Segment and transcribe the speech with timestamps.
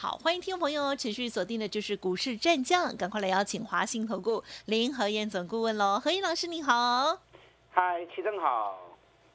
[0.00, 7.18] 好，欢迎听众朋友持续锁定的就是股市战将，赶快来邀请华信投顾林和燕总顾问喽，何燕老师你好，
[7.72, 8.78] 嗨，齐正好，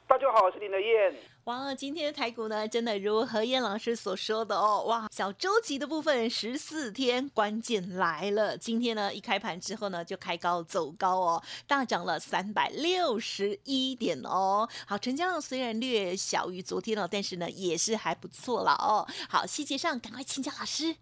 [0.08, 1.14] 大家好，我是林德燕。
[1.44, 14.66] 哇，今天的台股呢，真的如何燕老师所说的哦，哇，小周期的部分十四天，关键来了，今天呢一开盘之后呢，就开高走高哦，大涨了三百六十一点哦。
[14.86, 19.06] 好，成交量虽然略小于昨天哦，但是呢也是还不错了哦。
[19.28, 20.96] 好，细节上赶快请教老师。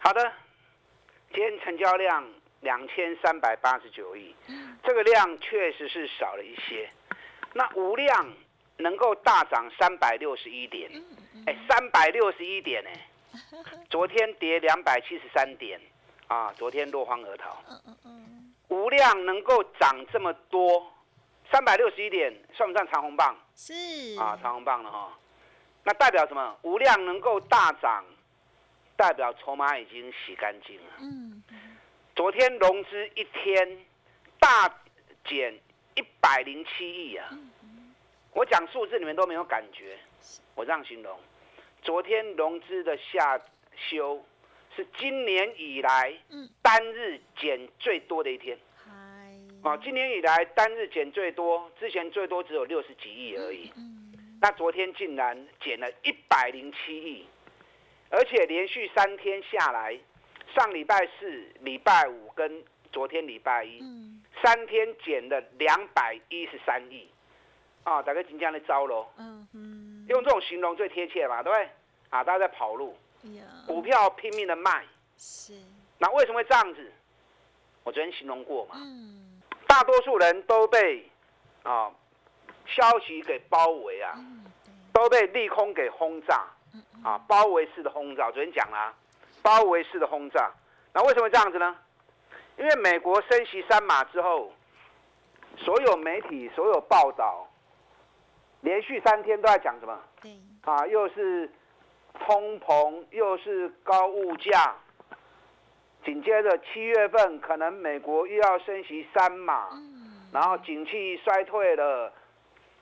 [0.00, 0.20] 好的，
[1.32, 2.28] 今天成交量
[2.62, 4.34] 两千三百八十九亿，
[4.82, 6.90] 这个量确实是少了一些，
[7.54, 8.34] 那无量。
[8.78, 10.90] 能够大涨三百六十一点，
[11.46, 12.90] 哎，三百六十一点呢？
[13.90, 15.80] 昨天跌两百七十三点，
[16.26, 17.62] 啊，昨天落荒而逃。
[18.68, 20.92] 无量能够涨这么多，
[21.50, 23.36] 三百六十一点算不算长红棒？
[23.54, 23.72] 是
[24.18, 25.16] 啊，长红棒了哈。
[25.84, 26.56] 那代表什么？
[26.62, 28.04] 无量能够大涨，
[28.96, 30.92] 代表筹码已经洗干净了。
[31.00, 31.42] 嗯。
[32.14, 33.84] 昨天融资一天
[34.40, 34.68] 大
[35.28, 35.54] 减
[35.94, 37.28] 一百零七亿啊。
[38.36, 39.96] 我讲数字，你们都没有感觉。
[40.54, 41.18] 我这样形容：
[41.80, 43.40] 昨天融资的下
[43.74, 44.22] 修
[44.76, 46.14] 是今年以来
[46.60, 48.58] 单日减最多的一天。
[49.62, 53.72] 啊，今年以来单日减最多，之前最多只有六十几亿而已。
[54.42, 57.26] 那昨天竟然减了一百零七亿，
[58.10, 59.98] 而且连续三天下来，
[60.54, 63.80] 上礼拜四、礼拜五跟昨天礼拜一，
[64.42, 67.08] 三天减了两百一十三亿。
[67.86, 71.70] 啊，大概今天的招喽，嗯嗯，用这种形容最贴切嘛，对不对？
[72.10, 72.96] 啊，大家在跑路，
[73.64, 74.84] 股票拼命的卖，
[75.16, 75.54] 是。
[75.98, 76.92] 那为什么会这样子？
[77.84, 81.08] 我昨天形容过嘛，嗯，大多数人都被
[81.62, 81.88] 啊
[82.66, 84.18] 消息给包围啊，
[84.92, 86.44] 都被利空给轰炸，
[87.04, 88.32] 啊，包围式的轰炸。
[88.32, 88.92] 昨天讲了，
[89.42, 90.50] 包围式的轰炸。
[90.92, 91.76] 那为什么这样子呢？
[92.58, 94.52] 因为美国升息三码之后，
[95.56, 97.45] 所有媒体所有报道。
[98.66, 99.96] 连续三天都在讲什么？
[100.20, 100.32] 对，
[100.62, 101.48] 啊，又是
[102.18, 104.74] 通膨，又是高物价，
[106.04, 109.68] 紧接着七月份可能美国又要升息三码，
[110.32, 112.12] 然后景气衰退了，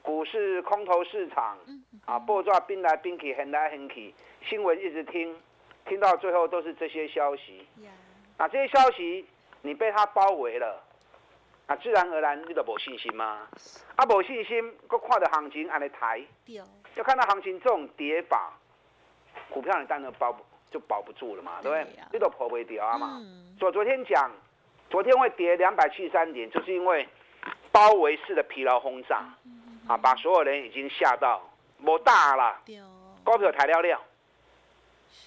[0.00, 1.58] 股市空头市场，
[2.06, 4.14] 啊，波抓兵来兵去，很来很去，
[4.48, 5.36] 新闻一直听，
[5.84, 7.68] 听到最后都是这些消息，
[8.38, 9.26] 啊，这些消息
[9.60, 10.82] 你被它包围了。
[11.66, 13.48] 啊，自然而然你就无信心吗？
[13.96, 16.20] 啊，无信心，搁看到行情安尼抬，
[16.94, 18.52] 要看到行情这种跌法，
[19.48, 20.36] 股票你当然保
[20.70, 21.86] 就保不住了嘛，对不对？
[22.12, 23.18] 你都破不掉啊嘛。
[23.58, 24.30] 所以昨天讲，
[24.90, 27.08] 昨天会跌两百七十三点，就是因为
[27.72, 29.24] 包围式的疲劳轰炸，
[29.88, 31.48] 啊，把所有人已经吓到
[31.80, 32.60] 无大了，
[33.24, 34.00] 高票抬了了。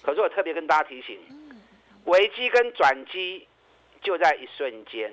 [0.02, 1.18] 可是我特别跟大家提醒，
[2.04, 3.48] 危机跟转机
[4.02, 5.12] 就在一瞬间。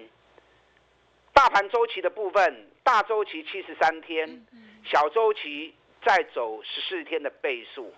[1.35, 4.47] 大盘周期的部分，大周期七十三天，
[4.85, 7.93] 小周期再走十四天的倍数，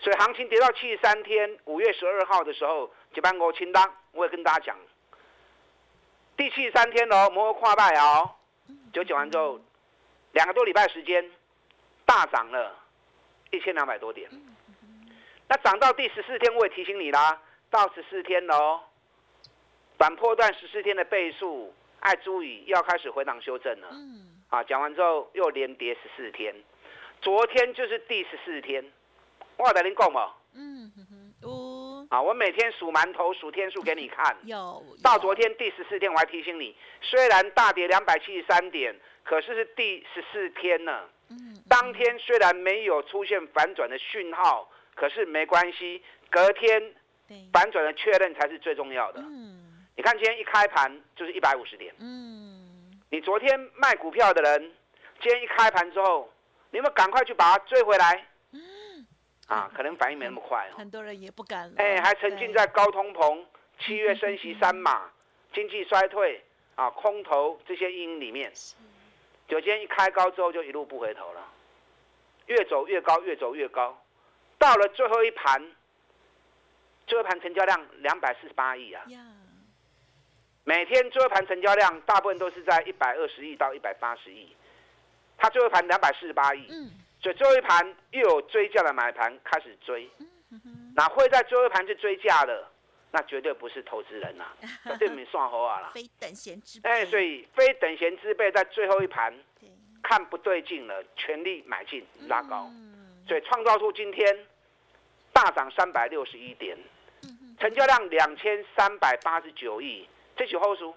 [0.00, 4.76] 所以行情跌到七十三天，五月十二号的时候，结班我清单，我也跟大家讲，
[6.36, 8.28] 第七十三天哦，摩跨拜哦，
[8.92, 9.60] 九九完之后，
[10.32, 11.30] 两个多礼拜时间，
[12.04, 12.76] 大涨了
[13.52, 14.28] 一千两百多点，
[15.46, 17.40] 那涨到第十四天，我也提醒你啦，
[17.70, 18.80] 到十四天哦，
[19.96, 21.72] 反破段十四天的倍数。
[22.00, 23.88] 爱注意，要开始回档修正了。
[23.92, 26.54] 嗯，啊，讲完之后又连跌十四天，
[27.20, 28.84] 昨天就是第十四天。
[29.56, 30.32] 我在您讲嘛。
[30.54, 32.06] 嗯哼哼，哦。
[32.10, 34.36] 啊，我每天数馒头数天数给你看。
[34.44, 34.82] 有。
[35.02, 41.02] 到昨天第十四天，我还提醒你，虽然大跌两百七十三点，可是是第十四天呢。
[41.28, 41.62] 嗯。
[41.68, 46.94] 当天虽然没有出现反转的讯号，可是没关系，隔天
[47.52, 49.20] 反转的确认才是最重要的。
[49.20, 49.59] 嗯。
[49.96, 51.94] 你看今天一开盘就是一百五十点。
[51.98, 54.72] 嗯，你昨天卖股票的人，
[55.20, 56.32] 今天一开盘之后，
[56.70, 58.26] 你有没有赶快去把它追回来？
[58.52, 59.06] 嗯，
[59.46, 60.78] 啊，可能反应没那么快哦。
[60.78, 61.72] 很多人也不敢。
[61.76, 63.44] 哎，还沉浸在高通膨、
[63.78, 65.10] 七月升息三码、
[65.52, 66.42] 经济衰退
[66.76, 68.50] 啊、空头这些阴影里面。
[69.48, 71.46] 就今天一开高之后，就一路不回头了，
[72.46, 74.00] 越走越高，越走越高，
[74.56, 75.60] 到了最后一盘，
[77.06, 79.04] 最后一盘成交量两百四十八亿啊。
[80.64, 84.54] 每天最后盘成交量大部分都是在一百二十亿到一百八十亿，
[85.38, 86.68] 它最后盘两百四十八亿，
[87.20, 90.08] 所以最后一盘又有追价的买盘开始追，
[90.94, 92.68] 那会在最后一盘去追价的，
[93.10, 94.44] 那绝对不是投资人呐，
[94.84, 95.90] 绝对你算好啊啦。
[95.94, 96.90] 非等闲之辈。
[96.90, 99.34] 哎，所以非等闲之辈在最后一盘
[100.02, 102.70] 看不对劲了，全力买进拉高，
[103.26, 104.46] 所以创造出今天
[105.32, 106.76] 大涨三百六十一点，
[107.58, 110.06] 成交量两千三百八十九亿。
[110.40, 110.96] 这许后书，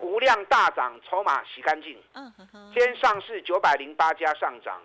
[0.00, 1.96] 无量大涨，筹码洗干净。
[2.14, 2.72] 嗯哼哼。
[2.74, 4.82] 今天上市九百零八家上涨，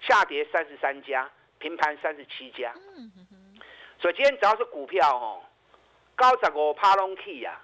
[0.00, 2.72] 下跌三十三家，平盘三十七家。
[2.96, 3.60] 嗯哼哼。
[4.00, 5.42] 所以今天只要是股票哦，
[6.16, 7.60] 高十五趴拢起呀。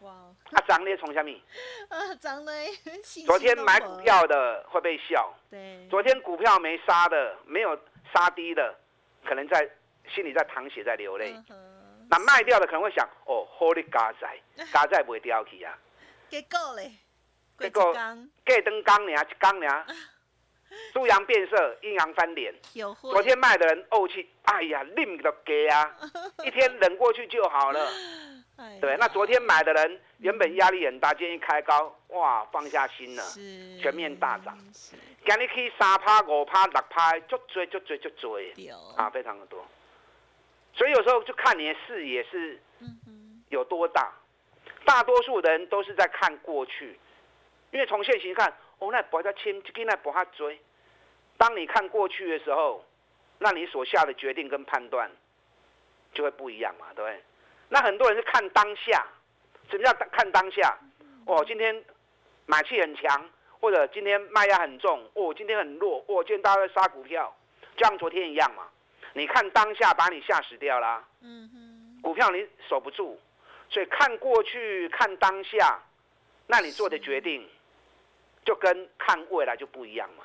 [0.00, 0.10] 哇。
[0.12, 1.38] 啊，涨咧从下面。
[1.90, 2.70] 啊，涨咧。
[3.26, 5.30] 昨天买股票的会被笑。
[5.50, 5.86] 对。
[5.90, 7.78] 昨天股票没杀的，没有
[8.14, 8.74] 杀低的，
[9.26, 9.68] 可能在
[10.08, 11.36] 心里在淌血，在流泪。
[12.08, 14.28] 那卖掉的可能会想，哦，好你加仔，
[14.72, 15.76] 加仔不掉去啊。
[16.28, 16.92] 结果嘞，
[17.58, 17.92] 结果
[18.44, 19.86] 隔灯刚俩一刚俩，
[20.92, 22.54] 猪阳变色，阴阳翻脸。
[23.00, 25.96] 昨天卖的人怄气，哎呀，另都给啊，
[26.44, 27.88] 一天忍过去就好了。
[28.80, 33.22] 对，那昨天买的人原本压力很大，今天一开高，哇，放下心了，
[33.80, 34.56] 全面大涨。
[35.26, 38.54] 今日去三趴、五趴、六趴，足追、足追、足追，
[38.96, 39.64] 啊，非常的多。
[40.76, 42.60] 所以有时候就看你的视野是
[43.48, 44.12] 有多大，
[44.84, 46.98] 大多数人都是在看过去，
[47.70, 50.60] 因为从现行看，哦，那博他签，跟那博他追。
[51.38, 52.84] 当你看过去的时候，
[53.38, 55.10] 那你所下的决定跟判断
[56.12, 57.22] 就会不一样嘛，对不对？
[57.70, 59.06] 那很多人是看当下，
[59.70, 60.78] 什么叫看当下？
[61.24, 61.84] 哦，今天
[62.44, 63.28] 买气很强，
[63.60, 67.34] 或者今天卖压很重，哦，今天很弱，哦，今天大家在杀股票，
[67.76, 68.68] 就像昨天一样嘛。
[69.16, 73.18] 你看当下把你吓死掉啦，嗯哼，股票你守不住，
[73.70, 75.80] 所以看过去看当下，
[76.46, 77.48] 那你做的决定
[78.44, 80.24] 就跟看未来就不一样嘛。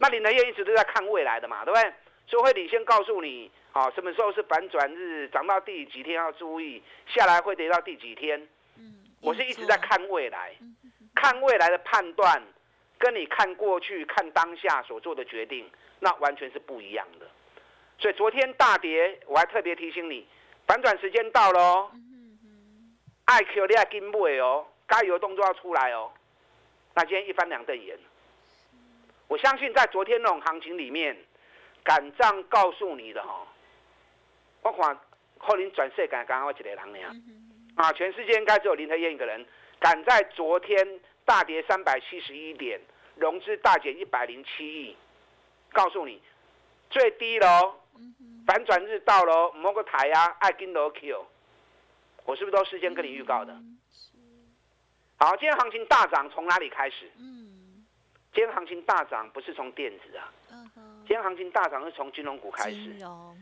[0.00, 1.92] 那林德业一直都在看未来的嘛，对不对？
[2.26, 8.40] 所以会领先告诉你，啊，什么时候是反转日，涨到第几天要注意，下来会跌到第几天。
[8.76, 10.52] 嗯，我是一直在看未来，
[11.14, 12.42] 看未来的判断，
[12.98, 15.70] 跟你看过去看当下所做的决定，
[16.00, 17.30] 那完全是不一样的。
[18.00, 20.26] 所以昨天大跌，我还特别提醒你，
[20.66, 21.90] 反转时间到了哦。
[23.26, 26.10] 爱 Q 你要跟买哦，该有动作要出来哦。
[26.94, 27.98] 那今天一翻两瞪眼，
[29.28, 31.14] 我相信在昨天那种行情里面，
[31.84, 33.46] 敢这样告诉你的哈，
[34.62, 34.98] 我看
[35.36, 37.14] 后林转世敢刚好一个人呀。
[37.76, 39.46] 啊，全世界应该只有林特燕一个人，
[39.78, 42.80] 敢在昨天大跌三百七十一点，
[43.16, 44.96] 融资大减一百零七亿，
[45.72, 46.20] 告诉你
[46.88, 47.76] 最低了。
[48.46, 51.24] 反转日到了，某个台呀，爱跟罗 Q，
[52.24, 53.56] 我是不是都事先跟你预告的？
[55.18, 57.10] 好，今天行情大涨，从哪里开始？
[57.18, 57.84] 嗯，
[58.32, 60.32] 今天行情大涨不是从电子啊，
[61.06, 62.96] 今天行情大涨是从金融股开始。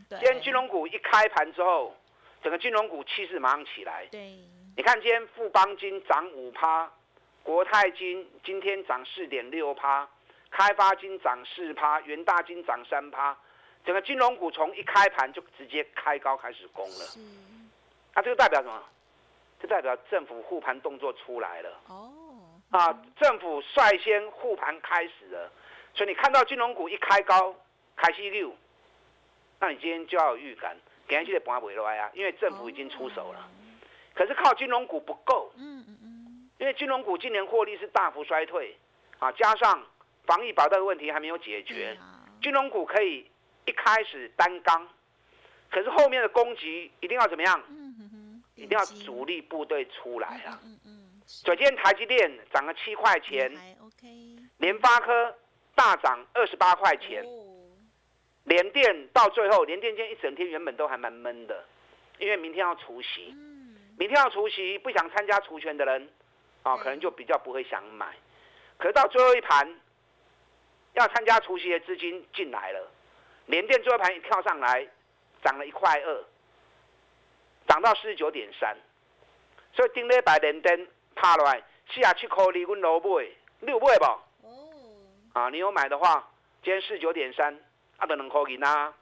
[0.09, 1.95] 今天金融股一开盘之后，
[2.43, 4.05] 整个金融股气势马上起来。
[4.11, 4.37] 对，
[4.75, 6.91] 你看今天富邦金涨五趴，
[7.41, 10.07] 国泰金今天涨四点六趴，
[10.51, 13.35] 开发金涨四趴，元大金涨三趴。
[13.85, 17.05] 整个金融股从一开盘就直接开高开始攻了，
[18.13, 18.83] 那这个代表什么？
[19.61, 21.81] 这代表政府护盘动作出来了。
[21.87, 22.11] 哦，
[22.69, 25.51] 啊，政府率先护盘开始了，
[25.93, 27.53] 所以你看到金融股一开高，
[27.95, 28.55] 开始六，
[29.59, 33.49] 那你今天就要有预感，给人记得不要回来啊，因为政府已经出手了。
[34.13, 38.77] 可是靠金融股不够，嗯嗯嗯，因为金融股今年获利是大幅衰退，
[39.17, 39.83] 啊，加上
[40.25, 41.97] 防疫保障的问题还没有解决，
[42.41, 43.25] 金融股可以。
[43.69, 44.87] 一开始单刚，
[45.69, 47.63] 可是后面的攻击一定要怎么样？
[48.55, 50.59] 一定要主力部队出来啊！
[51.43, 53.55] 昨天台积电涨了七块钱，
[54.57, 55.37] 联发科
[55.75, 57.23] 大涨二十八块钱，
[58.45, 61.63] 联电到最后，联电今天一整天原本都还蛮闷的，
[62.17, 63.35] 因为明天要除夕，
[63.99, 66.09] 明天要除夕，不想参加除权的人
[66.63, 68.15] 啊，可能就比较不会想买。
[68.79, 69.79] 可是到最后一盘，
[70.95, 72.91] 要参加除夕的资金进来了。
[73.49, 74.87] 联电最后盘一跳上来，
[75.43, 76.23] 涨了一块二，
[77.67, 78.77] 涨到四十九点三，
[79.73, 81.59] 所以顶礼拜联电趴落来
[81.91, 83.25] 四十七块二，阮老买，
[83.61, 84.05] 你有买不？
[84.47, 84.69] 哦，
[85.33, 86.29] 啊，你有买的话，
[86.63, 87.59] 今天四十九点三，
[87.97, 88.93] 啊，得两块银啊，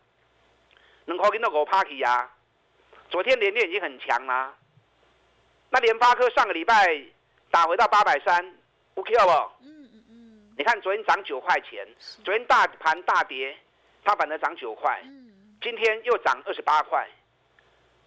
[1.05, 2.31] 两块银都五趴起啊。
[3.09, 4.55] 昨天联电已经很强啦，
[5.71, 7.03] 那联发科上个礼拜
[7.51, 8.55] 打回到八百三
[8.95, 9.29] ，OK 不？
[9.65, 10.55] 嗯嗯嗯。
[10.57, 11.85] 你看昨天涨九块钱，
[12.23, 13.57] 昨天大盘大跌。
[14.07, 15.03] 它反而涨九块，
[15.61, 17.05] 今天又涨二十八块，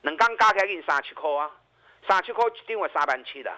[0.01, 1.51] 能刚加起来给你三七块啊！
[2.09, 3.53] 三七块一张三万七的，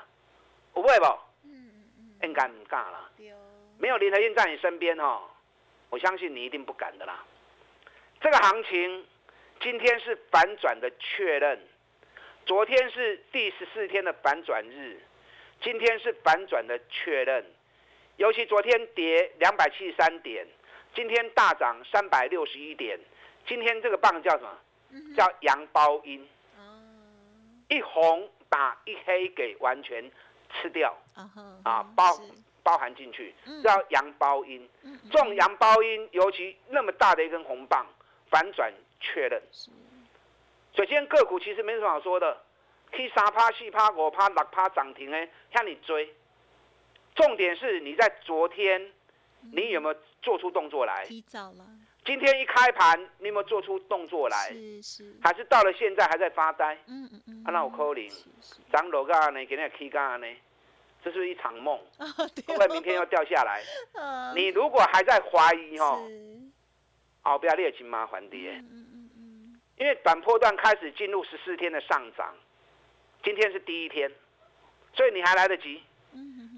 [0.74, 1.04] 有会不？
[1.44, 1.70] 嗯
[2.00, 3.08] 嗯应该唔敢了。
[3.78, 5.20] 没有林和燕在你身边哦，
[5.88, 7.24] 我相信你一定不敢的啦。
[8.20, 9.06] 这个行情
[9.60, 11.60] 今天是反转的确认，
[12.44, 15.00] 昨天是第十四天的反转日，
[15.60, 17.46] 今天是反转的确认。
[18.16, 20.44] 尤其昨天跌两百七十三点，
[20.94, 22.98] 今天大涨三百六十一点。
[23.46, 25.14] 今天这个棒叫什么？
[25.16, 26.28] 叫阳包阴。
[27.68, 30.10] 一红把一黑给完全
[30.50, 30.96] 吃掉。
[31.64, 32.20] 啊，包
[32.62, 34.68] 包含进去，叫阳包阴。
[35.10, 37.86] 这种阳包阴，尤其那么大的一根红棒，
[38.30, 39.42] 反转确认。
[40.74, 42.42] 所以今天个股其实没什么好说的，
[42.90, 46.14] 可以三趴、四趴、五趴、六趴涨停哎，向你追。
[47.14, 48.92] 重点是你在昨天，
[49.50, 51.04] 你有没有做出动作来？
[51.06, 51.66] 提早了。
[52.04, 54.50] 今天一开盘，你有没有做出动作来？
[54.50, 55.16] 是是。
[55.22, 56.74] 还是到了现在还在发呆？
[56.86, 57.42] 嗯嗯嗯。
[57.44, 58.10] 啊，那我扣零，
[58.72, 59.44] 涨楼价呢？
[59.46, 60.26] 给你起价呢？
[61.04, 61.76] 这是一场梦。
[61.98, 63.62] 会不会明天要掉下来？
[64.34, 66.08] 你如果还在怀疑哦，
[67.24, 68.52] 哦，不要列金麻烦跌。
[68.52, 69.60] 嗯嗯嗯。
[69.78, 72.34] 因为短波段开始进入十四天的上涨，
[73.22, 74.10] 今天是第一天，
[74.94, 75.82] 所以你还来得及。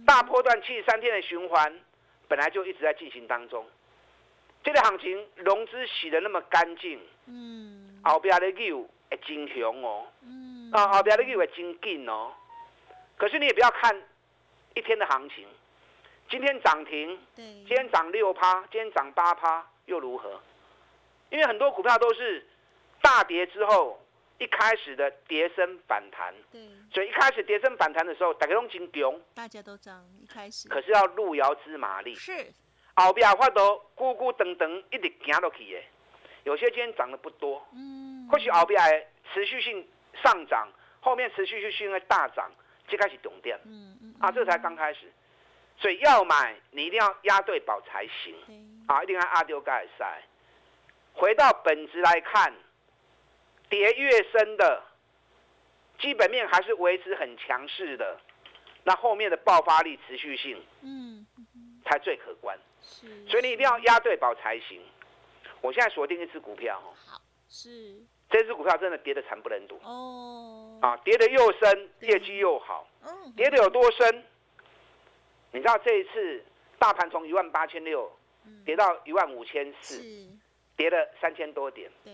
[0.07, 1.81] 大波段七十三天的循环，
[2.29, 3.67] 本来就一直在进行当中。
[4.63, 12.33] 这个行情融资洗的那么干净，嗯，后边的牛会真凶哦，嗯，啊，后边的牛会真紧哦。
[13.17, 14.03] 可是你也不要看
[14.75, 15.47] 一天的行情，
[16.31, 20.41] 今天涨停，对，今天涨六趴，今天涨八趴又如何？
[21.31, 22.47] 因为很多股票都是
[23.01, 24.01] 大跌之后。
[24.39, 26.61] 一开始的跌升反弹，对，
[26.93, 32.53] 所以一开始跌升反弹的时候，大家都真强，大家都涨，一开始，可是要路遥知马力，是，
[32.97, 35.81] 后边发到咕咕噔噔一直行落去的，
[36.43, 39.87] 有些今天涨得不多，嗯，或许后边持续性
[40.23, 40.69] 上涨，
[41.01, 42.51] 后面持续性的大涨，
[42.89, 45.13] 就开始懂点，嗯嗯，啊，这才刚开始，
[45.79, 48.35] 所以要买你一定要押对宝才行，
[48.89, 50.23] 啊，一定要阿丢盖塞，
[51.13, 52.53] 回到本质来看。
[53.69, 54.83] 跌越深的，
[55.99, 58.19] 基本面还是维持很强势的，
[58.85, 61.27] 那后面的爆发力、持续性，嗯，
[61.85, 62.59] 才最可观。
[62.83, 64.81] 是，所以你一定要押对宝才行。
[65.61, 67.97] 我现在锁定一只股票，好，是，
[68.29, 69.81] 这只股票真的跌得惨不忍睹。
[69.83, 72.87] 哦，啊，跌得又深，业绩又好。
[73.03, 74.25] 嗯，跌得有多深？
[75.53, 76.45] 你知道这一次
[76.79, 78.13] 大盘从一万八千六
[78.67, 80.03] 跌到一万五千四，
[80.77, 81.91] 跌了三千多点。
[82.05, 82.13] 对。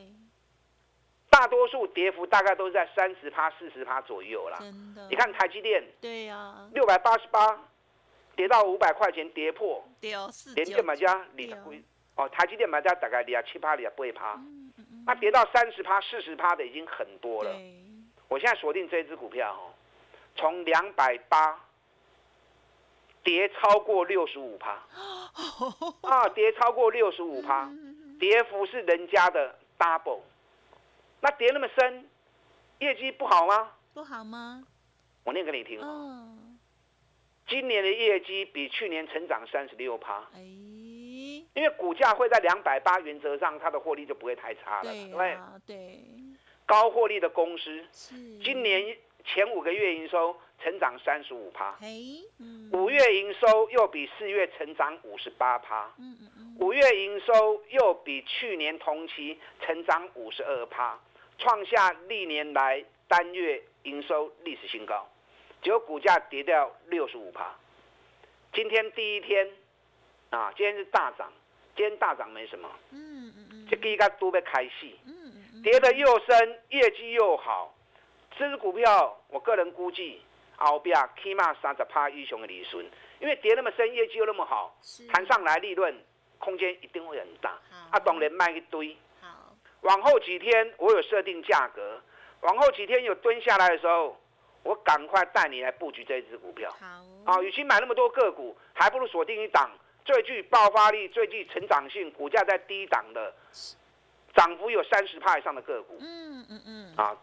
[1.31, 4.59] 大多数跌幅大概都是在三十趴、四十趴左右啦。
[5.09, 7.57] 你看台积电，对呀，六百八十八，
[8.35, 9.83] 跌到五百块钱，跌破。
[10.01, 11.55] 对哦，连电买家二十几，
[12.17, 14.41] 哦，台积电买家大概二十七趴、二十八趴。
[15.07, 17.57] 那跌到三十趴、四十趴的已经很多了。
[18.29, 19.71] 我现在锁定这支股票，哦，
[20.37, 21.59] 从两百八
[23.23, 24.73] 跌超过六十五趴，
[26.03, 27.71] 啊，跌超过六十五趴，
[28.19, 30.21] 跌幅是人家的 double。
[31.21, 32.09] 那跌那么深，
[32.79, 33.73] 业绩不好吗？
[33.95, 34.65] 不好吗？
[35.25, 35.81] 我念给你听。
[37.49, 40.25] 今年的业绩比去年成长三十六趴。
[40.35, 44.93] 哎，因为股价会在两百八，原则上它的获利就不会太差了。
[44.93, 45.37] 对
[45.67, 45.99] 对。
[46.65, 47.85] 高获利的公司，
[48.43, 51.77] 今年前五个月营收成长三十五趴。
[52.73, 55.93] 五月营收又比四月成长五十八趴。
[55.99, 56.57] 嗯嗯嗯。
[56.61, 60.97] 五月营收又比去年同期成长五十二趴。
[61.41, 65.09] 创下历年来单月营收历史新高，
[65.63, 67.51] 结果股价跌掉六十五趴。
[68.53, 69.49] 今天第一天，
[70.29, 71.33] 啊，今天是大涨，
[71.75, 77.75] 今天大涨没什么，嗯嗯嗯，这第一个都被开戏，嗯嗯，跌得又深，业绩又好，
[78.37, 80.21] 这支股票我个人估计
[80.57, 82.85] 后边起码三十趴以上的利润，
[83.19, 84.77] 因为跌那么深，业绩又那么好，
[85.11, 86.05] 谈上来利润
[86.39, 87.59] 空间一定会很大，
[87.91, 88.95] 啊，当然卖一堆。
[89.83, 92.01] 往后几天我有设定价格，
[92.41, 94.17] 往后几天有蹲下来的时候，
[94.63, 96.71] 我赶快带你来布局这一只股票。
[96.79, 96.87] 好，
[97.25, 99.71] 啊，与其买那么多个股，还不如锁定一档
[100.05, 103.35] 最具爆发力、最具成长性、股价在低档的，
[104.35, 105.97] 涨幅有三十帕以上的个股。
[106.01, 106.97] 嗯嗯嗯。
[106.97, 107.17] 啊，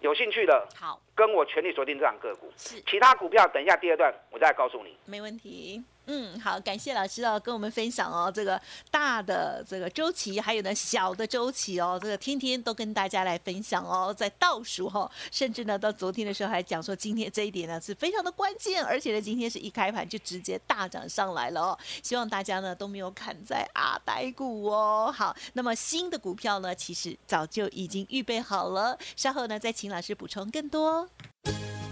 [0.00, 2.52] 有兴趣的，好，跟我全力锁定这档个股。
[2.56, 4.96] 是，其他股票等一下第二段我再告诉你。
[5.06, 5.82] 没问题。
[6.06, 25.14] 嗯，好，感谢老师哦，跟我们分享哦，这个大的这个周期，还有呢小的周期哦，这个天天都跟大家来分享哦，在倒数哈，甚至呢到昨天的时候还讲说今天这一点呢是非常的关键，而且呢今天是一开盘就直接大涨上来了哦，希望大家呢都没有砍在阿呆股哦。
[25.16, 31.08] 好，那么新的股票呢其实早就已经预备好了，稍后呢再请老师补充更多。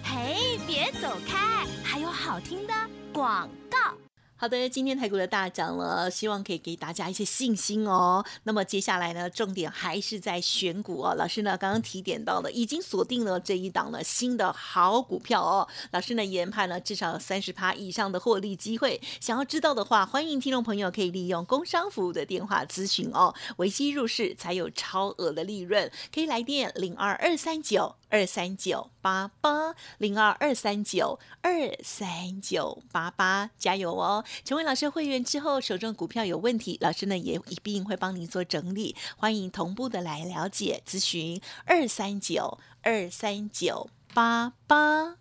[0.03, 2.75] 嘿，别走开，还有好听的
[3.13, 4.10] 广告。
[4.41, 8.25] 好的，今天台股的大涨了，希望可以给大家一些信心哦。
[8.45, 11.15] 那么接下来呢，重点还是在选股哦。
[11.15, 15.69] 老师呢刚刚提点到的，已经锁定了这一档的新的好股票哦。
[15.91, 18.99] 老师呢研判了至少三十趴以上的获利机会。
[19.21, 23.35] 想要知道的话，欢迎听众朋友可以利用工商服务的电话咨询哦。
[23.59, 31.53] 维基入市才有超额的利润，可以来电零二二三九二三九八八零二二三九二
[31.85, 34.25] 三九八八，加油哦！
[34.45, 38.97] 成为老师会员之后，手中股票有问题，老师呢也一并会帮您做整理。
[39.17, 45.17] 欢迎同步的来了解咨询二三九二三九八八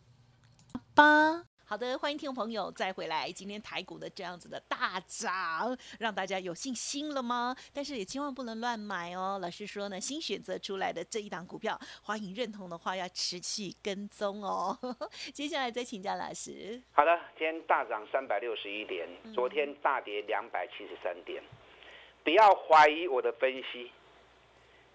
[0.94, 1.49] 八。
[1.70, 3.32] 好的，欢迎听众朋友再回来。
[3.32, 7.56] 今天台股的这样子的大涨，让大家有信心了吗？
[7.72, 9.38] 但是也千万不能乱买哦。
[9.40, 14.76] 老师说呢，新选择出来的这一档股票，欢迎认同的话要持续跟踪哦。
[15.32, 16.82] 接下来再请教老师。
[16.92, 21.40] 好的，今天大涨三百六十一点，昨天大跌两百七十三点。
[22.24, 23.92] 不要怀疑我的分析，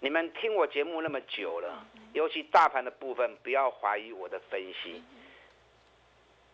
[0.01, 5.01] 你们听我节目那么久了，尤其大盘的部分，不要怀疑我的分析。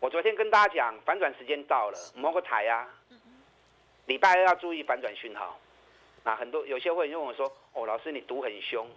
[0.02, 2.88] 我昨天跟大家讲，反转时间到了，摸个台呀。
[4.08, 5.60] 礼拜二要注意反转讯号。
[6.24, 8.90] 那很多有些会员问我说：“哦，老师你赌很凶，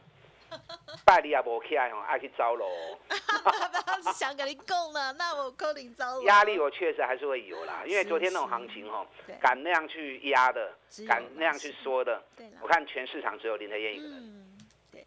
[1.04, 2.66] 拜你也无起来哦，爱去招喽。
[4.02, 6.22] 是想跟你供了， 那我扣你招了。
[6.24, 9.06] 压力我确实还是会有啦，因为昨天那种行情哦，
[9.42, 10.72] 敢那样去压的，
[11.06, 12.22] 敢那样去说的，
[12.62, 14.56] 我看全市场只有林德燕一个人。
[14.90, 15.06] 对。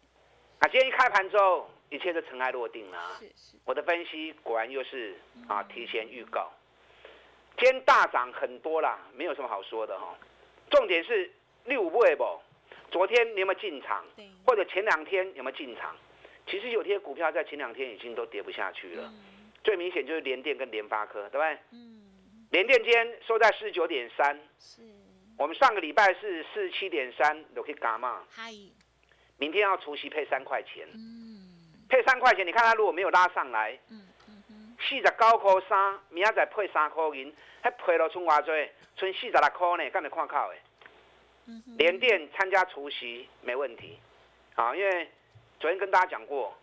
[0.60, 1.68] 那今天一开盘之后。
[1.90, 3.20] 一切都尘埃落定了。
[3.64, 5.16] 我的分析果然又是
[5.46, 6.52] 啊，提前预告。
[7.56, 10.16] 今天大涨很多啦，没有什么好说的哈。
[10.70, 11.30] 重点是
[11.64, 12.40] 六不不，
[12.90, 14.04] 昨天你有没有进场？
[14.46, 15.96] 或者前两天有没有进场？
[16.46, 19.12] 其实有些股票在前两天已经都跌不下去了。
[19.64, 21.58] 最明显就是联电跟联发科，对不对？
[21.72, 22.04] 嗯。
[22.50, 24.38] 联电今天收在四十九点三。
[24.58, 24.82] 是。
[25.36, 28.24] 我们上个礼拜是四十七点三，都可以加嘛。
[28.30, 28.52] 嗨。
[29.36, 30.86] 明天要除夕配三块钱。
[30.94, 31.17] 嗯。
[31.88, 38.70] 配三块钱，你看它如果没有拉上来，嗯嗯四十九块三，明仔再配三块银，还配了剩偌济？
[38.96, 40.54] 剩四十六块呢，干你看靠的。
[41.78, 43.98] 联电参加除夕没问题，
[44.54, 45.08] 啊，因为
[45.58, 46.54] 昨天跟大家讲过，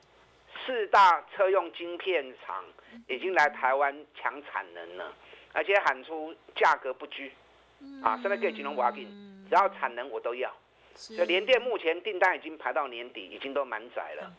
[0.63, 2.63] 四大车用晶片厂
[3.07, 5.11] 已经来台湾抢产能了，
[5.53, 7.31] 而且喊出价格不拘，
[8.03, 9.07] 啊，现在可以金融挖进，
[9.49, 10.53] 只要产能我都要。
[10.95, 14.36] 所以联电目前订单已经排到年底，已经都满载了。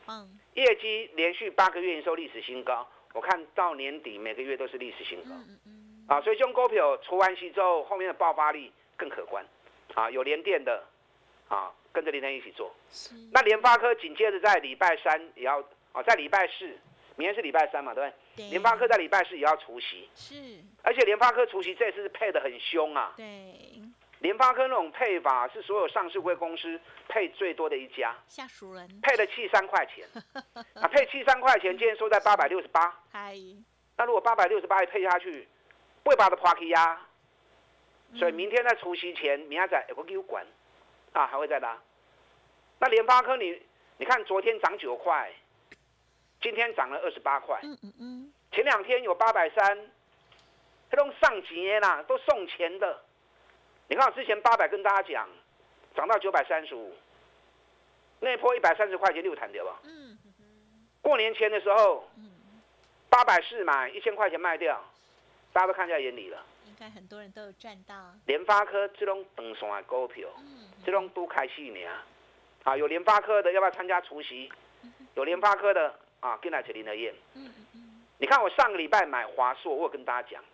[0.54, 5.30] 业绩连续八个月营收历史新高，我看到年底每个月都是历史新高。
[5.30, 9.44] 嗯嗯啊，所以中股票除完息之后，后面的爆发力更可观。
[9.94, 10.84] 啊，有联电的，
[11.48, 12.74] 啊，跟着联电一起做。
[13.32, 15.60] 那联发科紧接着在礼拜三也要，
[15.92, 16.66] 啊，在礼拜四，
[17.16, 18.48] 明天是礼拜三嘛，对不对？
[18.50, 20.08] 联发科在礼拜四也要除息。
[20.14, 20.34] 是。
[20.82, 23.14] 而且联发科除息这次配的很凶啊。
[23.16, 23.24] 对。
[24.20, 30.06] 联发科那种配法是所有上市公司配最多的一家，下属人配了七三块钱，
[30.74, 32.98] 啊，配七三块钱，今天收在八百六十八。
[33.12, 33.36] 嗨，
[33.96, 35.46] 那如果八百六十八一配下去，
[36.02, 37.00] 不会把它抛弃呀。
[38.14, 40.46] 所以明天在除夕前，明仔载有个给我管，
[41.12, 41.78] 啊，还会再拉。
[42.78, 43.60] 那联发科你
[43.98, 45.30] 你看昨天涨九块，
[46.40, 47.58] 今天涨了二十八块。
[47.62, 48.32] 嗯嗯嗯。
[48.52, 49.90] 前两天有八百三，
[50.90, 53.02] 这种上节啦，都送钱的。
[53.88, 55.28] 你看，我之前八百跟大家讲，
[55.94, 56.92] 涨到九百三十五，
[58.18, 59.78] 那波一百三十块钱六弹掉吧？
[59.84, 60.18] 嗯。
[61.00, 62.04] 过年前的时候，
[63.08, 64.82] 八百四买一千块钱卖掉，
[65.52, 66.44] 大家都看在眼里了。
[66.66, 67.94] 应该很多人都有赚到。
[68.26, 70.28] 联发科这种等上的股票，
[70.84, 71.88] 这种都开戏呢。
[72.64, 74.50] 啊，有联发科的要不要参加除夕？
[75.14, 77.14] 有联发科的啊，跟来这林德燕。
[77.34, 78.02] 嗯嗯。
[78.18, 80.44] 你看我上个礼拜买华硕，我有跟大家讲，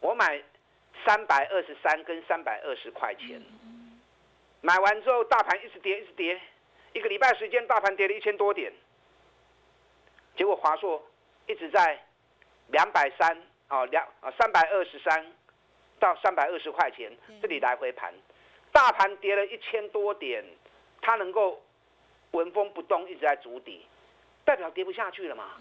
[0.00, 0.42] 我买。
[1.04, 3.42] 三百二十三跟三百二十块钱，
[4.60, 6.40] 买完之后大盘一直跌一直跌，
[6.92, 8.72] 一个礼拜时间大盘跌了一千多点，
[10.36, 11.02] 结果华硕
[11.46, 11.98] 一直在
[12.68, 15.32] 两百三啊两啊三百二十三
[15.98, 18.14] 到三百二十块钱这里来回盘，
[18.72, 20.44] 大盘跌了一千多点，
[21.02, 21.62] 它能够
[22.30, 23.84] 纹风不动一直在筑底，
[24.44, 25.56] 代表跌不下去了嘛？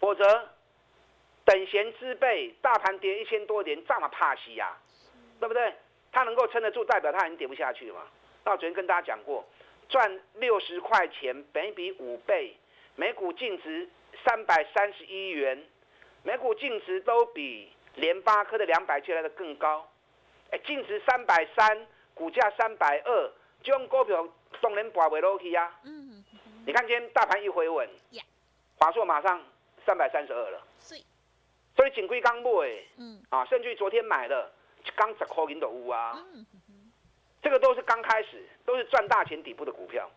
[0.00, 0.48] 否则。
[1.52, 4.74] 等闲之辈，大盘跌一千多点，这么怕息呀？
[5.38, 5.74] 对不对？
[6.10, 8.06] 它能够撑得住，代表它已经跌不下去嘛。
[8.42, 9.44] 那我昨天跟大家讲过，
[9.86, 12.56] 赚六十块钱，每比五倍，
[12.96, 13.86] 每股净值
[14.24, 15.62] 三百三十一元，
[16.22, 19.86] 每股净值都比联发科的两百来的更高。
[20.52, 23.30] 哎，净值三百三，股价三百二，
[23.62, 24.26] 这种股票
[24.62, 25.70] 当然博不落去呀。
[25.84, 26.24] 嗯。
[26.64, 27.86] 你看今天大盘一回稳。
[28.78, 29.38] 华硕马上
[29.84, 30.66] 三百三十二了。
[31.74, 32.50] 所以锦龟刚买，
[32.98, 34.52] 嗯，啊，甚至于昨天买的，
[34.94, 36.22] 刚十块银的屋啊，
[37.42, 40.10] 这个都是刚开始，都是赚大钱底部的股票，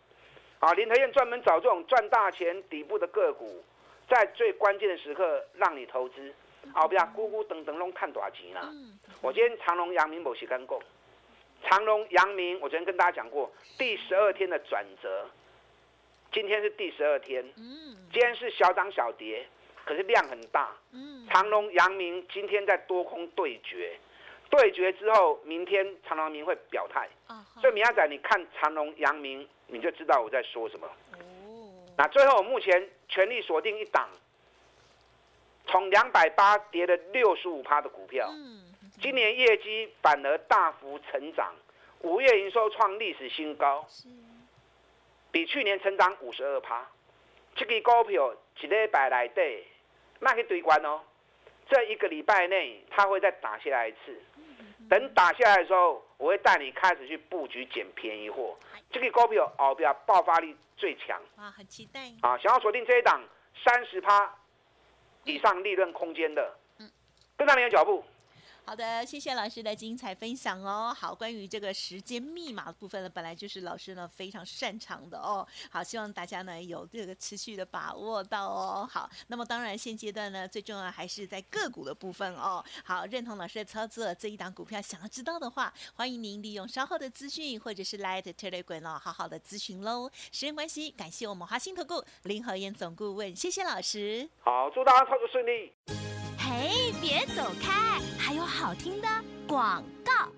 [0.60, 3.64] 啊，林德燕专门找这种赚大钱底部的个股，
[4.10, 6.34] 在最关键的时刻让你投资，
[6.74, 8.70] 啊，不要咕咕等等弄看大钱啦。
[9.22, 10.82] 我今天长隆、阳明某些干够，
[11.64, 15.26] 长隆、阳明，我昨天跟大家讲过，第十二天的转折，
[16.34, 19.48] 今天是第十二天，嗯，今天是小涨小跌。
[19.86, 23.96] 可是量很大，嗯，长隆、阳明今天在多空对决，
[24.50, 27.08] 对决之后，明天长隆、阳明会表态，
[27.62, 30.88] 所以明亚仔，你看长隆、阳明，你就知道我在说什么。
[31.14, 34.10] 哦，那最后目前全力锁定一档，
[35.68, 41.54] 从两百八跌了六十五趴的股票，嗯，今年业绩反而大幅成长，
[42.00, 43.86] 五月营收创历史新高，
[45.32, 46.90] 比去年成长五十二趴，
[47.56, 49.64] 这个股票一礼拜来底。
[50.20, 51.02] 那可以堆关哦，
[51.70, 54.22] 这一个礼拜内它会再打下来一次，
[54.90, 58.58] 等打下来的时候，我会带你开始去布局捡便宜货。
[58.92, 62.38] 这个股票哦，比爆发力最强哇，很期待啊！
[62.38, 63.22] 想要锁定这一档
[63.64, 64.34] 三十趴
[65.24, 66.90] 以上利润空间的，嗯，
[67.36, 68.04] 跟上你的脚步。
[68.68, 70.92] 好的，谢谢老师的精彩分享哦。
[70.92, 75.48] 好，关于这个时间密码的部分呢，本来就是老师呢非常擅长的哦。
[75.70, 78.90] 好，希望大家呢有这个持续的把握到哦。
[78.92, 82.66] 好，那么当然现阶段呢最重要还是在个股的部分哦。
[82.84, 90.10] 好，认同老师的操作，这一档股票想要知道的话，欢迎您利用稍后的资讯或者是 Light Telegram 哦，好好的咨询喽。
[90.32, 94.28] 时间关系，感谢我们华兴投顾林和燕总顾问，谢谢老师。
[94.40, 95.72] 好，祝大家操作顺利。
[96.56, 99.08] 哎，别走开，还有好听的
[99.46, 100.30] 广告。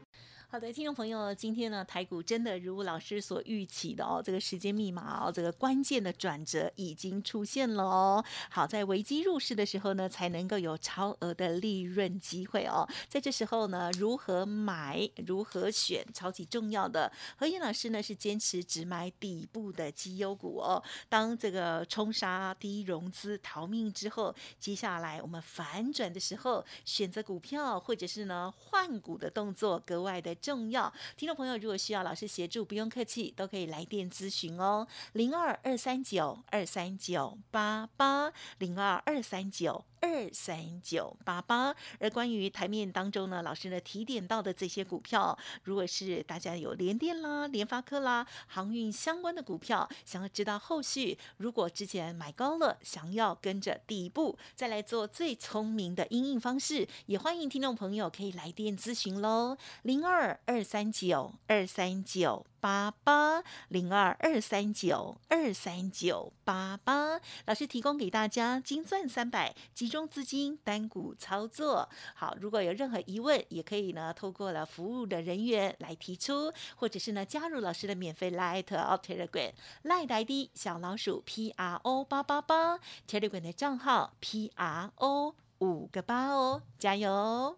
[0.49, 8.23] 好的，听众朋友，今天呢，台股真的如老师所预期的哦，这个时间密码哦，这个关键的转折已经出现了哦。
[8.49, 12.87] 好在危机入市的时候呢，才能够有超额的利润机会哦。
[13.09, 17.11] 在这时候呢，如何买，如何选，超级重要的。
[17.35, 20.81] 何燕老师呢是坚持只买底部的绩优股哦。
[21.09, 30.36] 当这个冲杀低融资逃命之后，接下来我们反转的时候，选择股票或者是呢换股的动作格外的。
[30.41, 39.85] 重要，听众朋友，如果需要老师协助，不用客气，都可以来电咨询哦，零二二三九二三九八八，零二二三九。
[39.99, 62.45] 二三九八八，而关于台面当中呢，老师呢提点到的这些股票，如果是大家有联电啦、联发科啦、航运相关的股票，想要知道后续，如果之前买高了，想要跟着底部再来做最聪明的应应方式，也欢迎听众朋友可以来电咨询喽，零二二三九二三九。
[62.59, 71.87] 八八零二二三九二三九八八，老师提供给大家金钻三百集中资金单股操作。
[72.15, 87.57] 好，如果有任何疑问，也可以呢透过了服务的人员来提出，或者是呢加入老师的免费 Light Telegram Light ID 小老鼠 P R O 八八八 Telegram 的账号 P R O 五个八哦，加油！